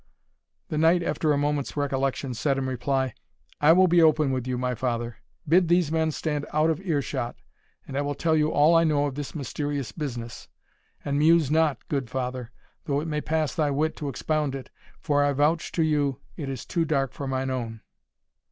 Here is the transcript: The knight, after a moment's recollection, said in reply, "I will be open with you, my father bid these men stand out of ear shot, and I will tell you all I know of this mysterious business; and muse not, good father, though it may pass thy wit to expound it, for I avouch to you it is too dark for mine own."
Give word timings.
The 0.69 0.79
knight, 0.79 1.03
after 1.03 1.31
a 1.31 1.37
moment's 1.37 1.77
recollection, 1.77 2.33
said 2.33 2.57
in 2.57 2.65
reply, 2.65 3.13
"I 3.59 3.71
will 3.73 3.85
be 3.85 4.01
open 4.01 4.31
with 4.31 4.47
you, 4.47 4.57
my 4.57 4.73
father 4.73 5.17
bid 5.47 5.67
these 5.67 5.91
men 5.91 6.09
stand 6.09 6.43
out 6.51 6.71
of 6.71 6.81
ear 6.81 7.03
shot, 7.03 7.35
and 7.87 7.95
I 7.95 8.01
will 8.01 8.15
tell 8.15 8.35
you 8.35 8.49
all 8.51 8.73
I 8.73 8.83
know 8.83 9.05
of 9.05 9.13
this 9.13 9.35
mysterious 9.35 9.91
business; 9.91 10.47
and 11.05 11.19
muse 11.19 11.51
not, 11.51 11.87
good 11.87 12.09
father, 12.09 12.51
though 12.85 12.99
it 12.99 13.07
may 13.07 13.21
pass 13.21 13.53
thy 13.53 13.69
wit 13.69 13.95
to 13.97 14.09
expound 14.09 14.55
it, 14.55 14.71
for 14.99 15.23
I 15.23 15.29
avouch 15.31 15.71
to 15.73 15.83
you 15.83 16.19
it 16.35 16.49
is 16.49 16.65
too 16.65 16.83
dark 16.83 17.13
for 17.13 17.27
mine 17.27 17.51
own." 17.51 17.81